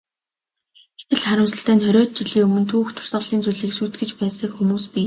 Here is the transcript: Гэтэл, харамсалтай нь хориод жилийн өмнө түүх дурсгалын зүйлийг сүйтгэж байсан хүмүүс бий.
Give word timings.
Гэтэл, 0.99 1.19
харамсалтай 1.25 1.75
нь 1.75 1.83
хориод 1.85 2.11
жилийн 2.17 2.45
өмнө 2.47 2.63
түүх 2.71 2.87
дурсгалын 2.93 3.43
зүйлийг 3.43 3.73
сүйтгэж 3.75 4.11
байсан 4.21 4.49
хүмүүс 4.55 4.85
бий. 4.91 4.99